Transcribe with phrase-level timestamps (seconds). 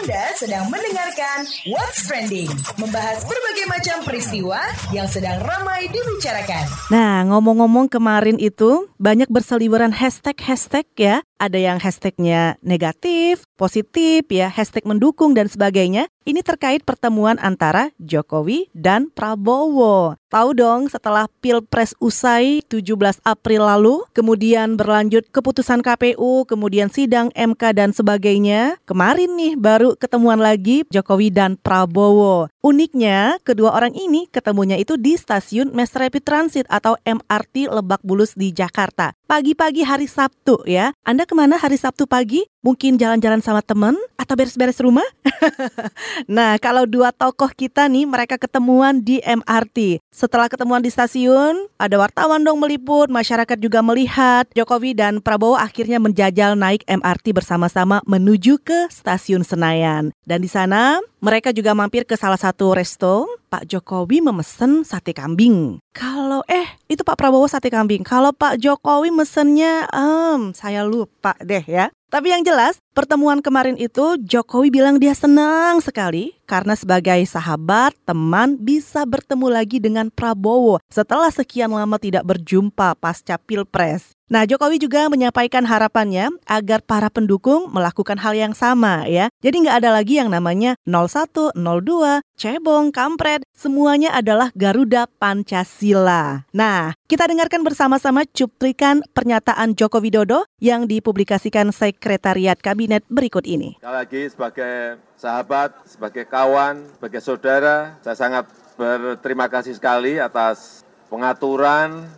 [0.00, 2.48] Anda sedang mendengarkan What's Trending,
[2.80, 6.64] membahas berbagai macam peristiwa yang sedang ramai dibicarakan.
[6.88, 11.16] Nah, ngomong-ngomong kemarin itu banyak berseliweran hashtag-hashtag ya.
[11.36, 16.08] Ada yang hashtagnya negatif, positif ya, hashtag mendukung dan sebagainya.
[16.22, 20.14] Ini terkait pertemuan antara Jokowi dan Prabowo.
[20.30, 27.62] Tahu dong setelah Pilpres usai 17 April lalu, kemudian berlanjut keputusan KPU, kemudian sidang MK
[27.76, 28.80] dan sebagainya.
[28.88, 32.48] Kemarin nih baru ketemuan lagi Jokowi dan Prabowo.
[32.62, 38.38] Uniknya, kedua orang ini ketemunya itu di stasiun Mass Rapid Transit atau MRT Lebak Bulus
[38.38, 39.12] di Jakarta.
[39.26, 40.94] Pagi-pagi hari Sabtu ya.
[41.02, 42.46] Anda ke mana hari Sabtu pagi?
[42.62, 45.04] Mungkin jalan-jalan sama temen atau beres-beres rumah?
[46.28, 50.02] nah, kalau dua tokoh kita nih, mereka ketemuan di MRT.
[50.12, 54.44] Setelah ketemuan di stasiun, ada wartawan dong meliput, masyarakat juga melihat.
[54.52, 60.12] Jokowi dan Prabowo akhirnya menjajal naik MRT bersama-sama menuju ke stasiun Senayan.
[60.22, 63.30] Dan di sana, mereka juga mampir ke salah satu resto.
[63.52, 65.76] Pak Jokowi memesan sate kambing.
[65.92, 68.00] Kalau eh itu Pak Prabowo sate kambing.
[68.00, 71.92] Kalau Pak Jokowi mesennya, um, saya lupa deh ya.
[72.12, 78.60] Tapi yang jelas, pertemuan kemarin itu Jokowi bilang dia senang sekali karena sebagai sahabat, teman
[78.60, 84.12] bisa bertemu lagi dengan Prabowo setelah sekian lama tidak berjumpa pasca Pilpres.
[84.28, 89.32] Nah, Jokowi juga menyampaikan harapannya agar para pendukung melakukan hal yang sama ya.
[89.40, 96.42] Jadi nggak ada lagi yang namanya 01, 02, cebong, kampret, semuanya adalah Garuda Pancasila.
[96.50, 103.78] Nah, kita dengarkan bersama-sama cuplikan pernyataan Joko Widodo yang dipublikasikan Sekretariat Kabinet berikut ini.
[103.78, 104.74] Sekali lagi sebagai
[105.14, 112.10] sahabat, sebagai kawan, sebagai saudara, saya sangat berterima kasih sekali atas pengaturan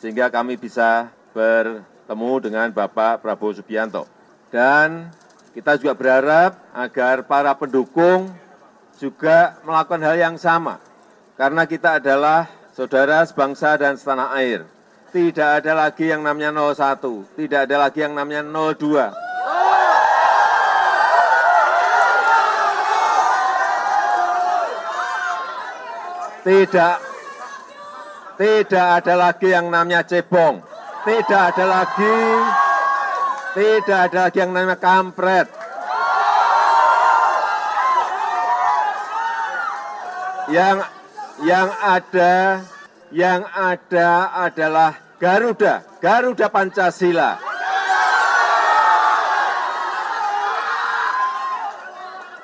[0.00, 4.08] sehingga kami bisa bertemu dengan Bapak Prabowo Subianto.
[4.48, 5.12] Dan
[5.52, 8.32] kita juga berharap agar para pendukung
[8.98, 10.82] juga melakukan hal yang sama.
[11.38, 14.66] Karena kita adalah saudara sebangsa dan setanah air.
[15.08, 19.14] Tidak ada lagi yang namanya 01, tidak ada lagi yang namanya 02.
[26.44, 26.96] Tidak,
[28.36, 30.60] tidak ada lagi yang namanya cebong.
[31.02, 32.18] Tidak ada lagi,
[33.56, 35.57] tidak ada lagi yang namanya kampret.
[40.48, 40.78] Yang
[41.44, 42.34] yang ada,
[43.14, 44.10] yang ada
[44.48, 47.38] adalah Garuda, Garuda Pancasila.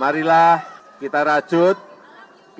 [0.00, 0.64] Marilah
[0.96, 1.76] kita rajut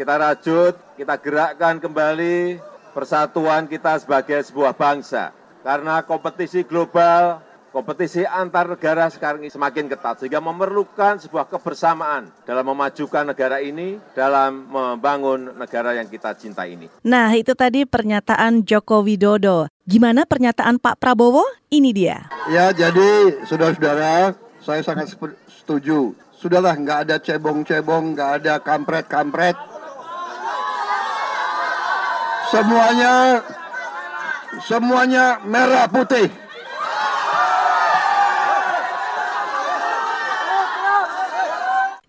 [0.01, 2.57] kita rajut, kita gerakkan kembali
[2.97, 5.29] persatuan kita sebagai sebuah bangsa.
[5.61, 12.67] Karena kompetisi global, kompetisi antar negara sekarang ini semakin ketat, sehingga memerlukan sebuah kebersamaan dalam
[12.67, 16.91] memajukan negara ini, dalam membangun negara yang kita cinta ini.
[17.07, 19.71] Nah, itu tadi pernyataan Joko Widodo.
[19.87, 21.47] Gimana pernyataan Pak Prabowo?
[21.71, 22.27] Ini dia.
[22.51, 25.15] Ya, jadi saudara-saudara, saya sangat
[25.49, 26.15] setuju.
[26.35, 29.55] Sudahlah, nggak ada cebong-cebong, nggak ada kampret-kampret
[32.51, 33.39] semuanya
[34.67, 36.27] semuanya merah putih.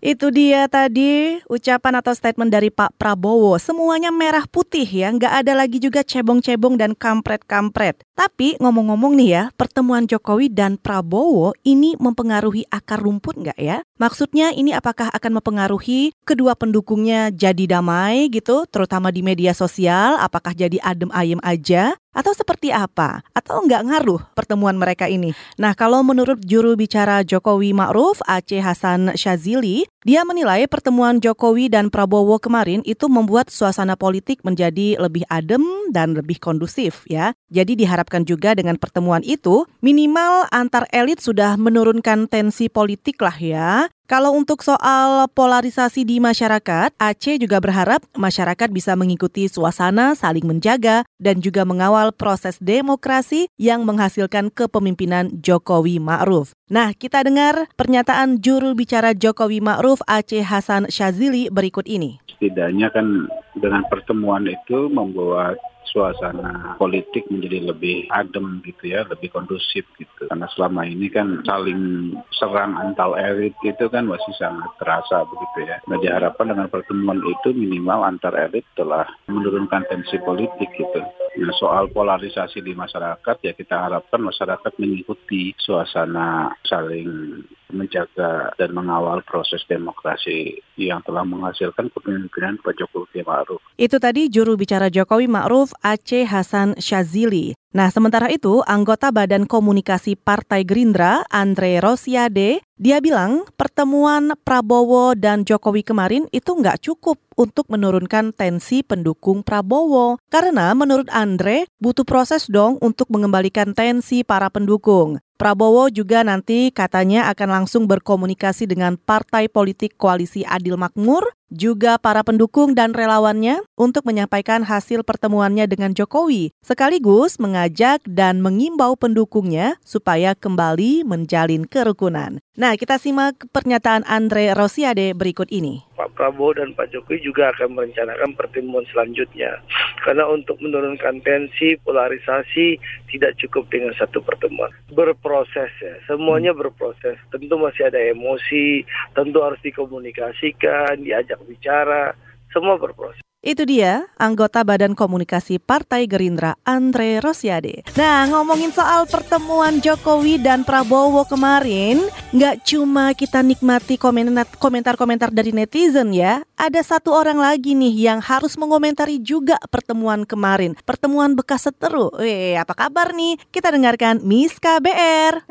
[0.02, 3.54] Itu dia tadi ucapan atau statement dari Pak Prabowo.
[3.62, 8.02] Semuanya merah putih ya, nggak ada lagi juga cebong-cebong dan kampret-kampret.
[8.18, 13.86] Tapi ngomong-ngomong nih ya, pertemuan Jokowi dan Prabowo ini mempengaruhi akar rumput nggak ya?
[14.02, 20.18] Maksudnya ini apakah akan mempengaruhi kedua pendukungnya jadi damai gitu, terutama di media sosial?
[20.18, 21.94] Apakah jadi adem ayem aja?
[22.12, 23.24] Atau seperti apa?
[23.32, 25.32] Atau nggak ngaruh pertemuan mereka ini?
[25.56, 31.88] Nah, kalau menurut juru bicara Jokowi Ma'ruf, Aceh Hasan Shazili, dia menilai pertemuan Jokowi dan
[31.88, 37.32] Prabowo kemarin itu membuat suasana politik menjadi lebih adem dan lebih kondusif ya.
[37.48, 43.68] Jadi diharapkan juga dengan pertemuan itu, minimal antar elit sudah menurunkan tensi politik lah ya.
[44.10, 51.06] Kalau untuk soal polarisasi di masyarakat, Aceh juga berharap masyarakat bisa mengikuti suasana saling menjaga
[51.22, 56.52] dan juga mengawal proses demokrasi yang menghasilkan kepemimpinan Jokowi Ma'ruf.
[56.66, 62.18] Nah, kita dengar pernyataan juru bicara Jokowi Ma'ruf Aceh Hasan Shazili berikut ini.
[62.36, 65.56] Setidaknya kan dengan pertemuan itu membuat
[65.92, 70.26] suasana politik menjadi lebih adem gitu ya, lebih kondusif gitu.
[70.26, 75.76] Karena selama ini kan saling serang antar elit itu kan masih sangat terasa begitu ya.
[75.86, 81.00] Nah diharapkan dengan pertemuan itu minimal antar elit telah menurunkan tensi politik gitu.
[81.38, 89.24] Nah soal polarisasi di masyarakat ya kita harapkan masyarakat mengikuti suasana saling menjaga dan mengawal
[89.24, 93.60] proses demokrasi yang telah menghasilkan kepemimpinan Pak Jokowi Ma'ruf.
[93.80, 97.56] Itu tadi juru bicara Jokowi Ma'ruf Aceh Hasan Shazili.
[97.72, 105.48] Nah, sementara itu, anggota Badan Komunikasi Partai Gerindra, Andre Rosiade, dia bilang pertemuan Prabowo dan
[105.48, 110.20] Jokowi kemarin itu nggak cukup untuk menurunkan tensi pendukung Prabowo.
[110.28, 115.16] Karena menurut Andre, butuh proses dong untuk mengembalikan tensi para pendukung.
[115.40, 122.24] Prabowo juga nanti katanya akan langsung berkomunikasi dengan partai politik koalisi Adil Makmur, juga para
[122.24, 130.32] pendukung dan relawannya untuk menyampaikan hasil pertemuannya dengan Jokowi, sekaligus mengajak dan mengimbau pendukungnya supaya
[130.32, 132.40] kembali menjalin kerukunan.
[132.52, 135.84] Nah, kita simak pernyataan Andre Rosiade berikut ini.
[135.96, 139.60] Pak Prabowo dan Pak Jokowi juga akan merencanakan pertemuan selanjutnya.
[140.02, 142.76] Karena untuk menurunkan tensi, polarisasi
[143.08, 144.68] tidak cukup dengan satu pertemuan.
[144.92, 147.16] Berproses ya, semuanya berproses.
[147.32, 148.84] Tentu masih ada emosi,
[149.14, 152.14] tentu harus dikomunikasikan, diajak bicara,
[152.52, 153.22] semua berproses.
[153.42, 157.82] Itu dia, anggota Badan Komunikasi Partai Gerindra, Andre Rosiade.
[157.98, 166.14] Nah, ngomongin soal pertemuan Jokowi dan Prabowo kemarin, nggak cuma kita nikmati komentar-komentar dari netizen
[166.14, 170.78] ya, ada satu orang lagi nih yang harus mengomentari juga pertemuan kemarin.
[170.86, 172.14] Pertemuan bekas seteru.
[172.22, 173.42] Eh, apa kabar nih?
[173.50, 175.50] Kita dengarkan Miss KBR.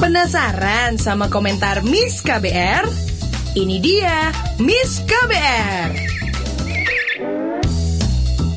[0.00, 3.11] Penasaran sama komentar Miss KBR?
[3.52, 5.92] Ini dia Miss KBR.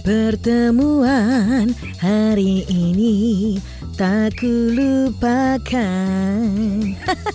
[0.07, 3.59] Pertemuan hari ini
[3.99, 5.75] tak kulupakan.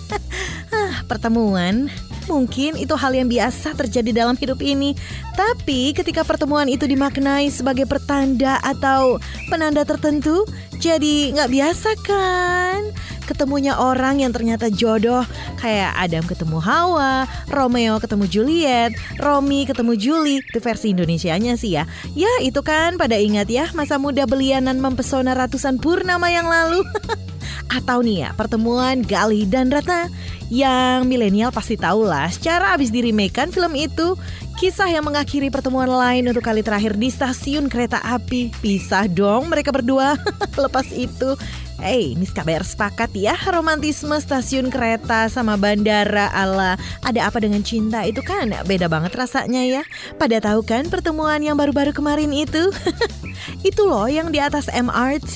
[0.73, 1.85] ah, pertemuan
[2.29, 4.93] Mungkin itu hal yang biasa terjadi dalam hidup ini,
[5.33, 9.17] tapi ketika pertemuan itu dimaknai sebagai pertanda atau
[9.49, 10.47] penanda tertentu,
[10.77, 12.93] jadi nggak biasa kan?
[13.23, 15.23] Ketemunya orang yang ternyata jodoh
[15.61, 18.91] kayak Adam ketemu Hawa, Romeo ketemu Juliet,
[19.21, 21.83] Romi ketemu Julie itu versi Indonesianya sih ya.
[22.17, 26.81] Ya itu kan pada ingat ya masa muda belianan mempesona ratusan purnama yang lalu.
[27.77, 30.11] Atau nih ya pertemuan Gali dan Ratna
[30.51, 34.19] yang milenial pasti tahu lah secara abis dirimekan film itu
[34.61, 38.53] Kisah yang mengakhiri pertemuan lain untuk kali terakhir di stasiun kereta api.
[38.61, 40.13] Pisah dong mereka berdua.
[40.69, 41.33] Lepas itu
[41.81, 48.05] Hey, Miss KBR sepakat ya romantisme stasiun kereta sama bandara ala ada apa dengan cinta
[48.05, 49.81] itu kan beda banget rasanya ya.
[50.21, 52.69] Pada tahu kan pertemuan yang baru-baru kemarin itu?
[53.65, 55.33] itu loh yang di atas MRT.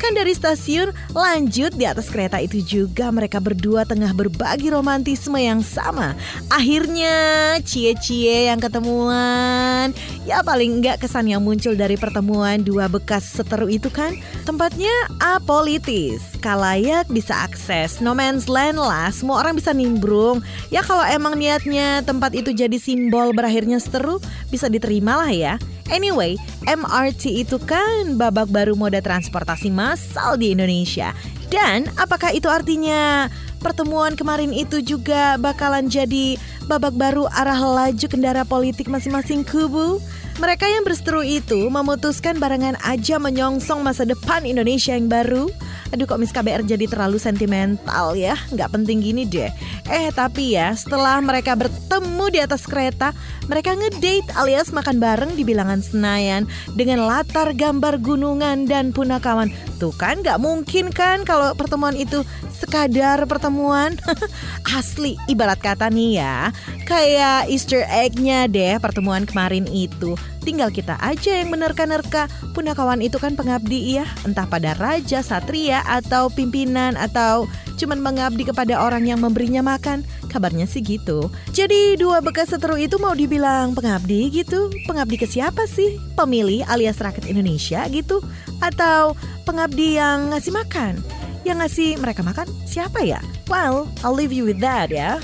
[0.00, 5.60] Kan dari stasiun lanjut di atas kereta itu juga mereka berdua tengah berbagi romantisme yang
[5.60, 6.16] sama.
[6.48, 7.12] Akhirnya
[7.60, 9.92] cie-cie yang ketemuan.
[10.24, 14.16] Ya paling enggak kesan yang muncul dari pertemuan dua bekas seteru itu kan
[14.48, 16.22] tempatnya apa politis.
[16.38, 20.38] Kalayak bisa akses, no man's land lah, semua orang bisa nimbrung.
[20.70, 25.54] Ya kalau emang niatnya tempat itu jadi simbol berakhirnya seteru, bisa diterima lah ya.
[25.88, 26.36] Anyway,
[26.68, 31.16] MRT itu kan babak baru moda transportasi massal di Indonesia.
[31.48, 33.32] Dan apakah itu artinya
[33.64, 36.36] pertemuan kemarin itu juga bakalan jadi
[36.68, 39.96] babak baru arah laju kendara politik masing-masing kubu?
[40.38, 45.50] Mereka yang berseteru itu memutuskan barengan aja menyongsong masa depan Indonesia yang baru.
[45.88, 49.48] Aduh kok Miss KBR jadi terlalu sentimental ya, nggak penting gini deh.
[49.88, 53.16] Eh tapi ya setelah mereka bertemu di atas kereta,
[53.48, 56.44] mereka ngedate alias makan bareng di bilangan Senayan
[56.76, 59.48] dengan latar gambar gunungan dan punakawan.
[59.80, 62.20] Tuh kan nggak mungkin kan kalau pertemuan itu
[62.68, 63.96] sekadar pertemuan.
[64.76, 66.52] Asli ibarat kata nih ya,
[66.84, 70.12] kayak Easter egg-nya deh pertemuan kemarin itu.
[70.44, 72.28] Tinggal kita aja yang menerka-nerka.
[72.52, 77.48] Punakawan itu kan pengabdi ya, entah pada raja, satria, atau pimpinan, atau
[77.80, 80.04] cuman mengabdi kepada orang yang memberinya makan.
[80.28, 81.32] Kabarnya sih gitu.
[81.56, 84.68] Jadi dua bekas seteru itu mau dibilang pengabdi gitu.
[84.84, 85.96] Pengabdi ke siapa sih?
[86.12, 88.20] Pemilih alias rakyat Indonesia gitu?
[88.60, 89.16] Atau
[89.48, 91.00] pengabdi yang ngasih makan?
[91.48, 93.24] Yang ngasih mereka makan siapa ya?
[93.48, 95.16] Well, I'll leave you with that ya.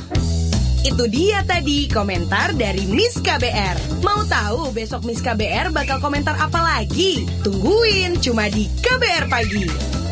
[0.80, 4.00] Itu dia tadi komentar dari Miss KBR.
[4.00, 7.28] Mau tahu besok Miss KBR bakal komentar apa lagi?
[7.44, 10.03] Tungguin cuma di KBR Pagi.